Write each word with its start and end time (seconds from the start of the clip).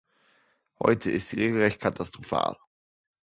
Heute 0.79 1.11
ist 1.11 1.29
sie 1.29 1.39
regelrecht 1.39 1.79
katastrophal. 1.79 2.57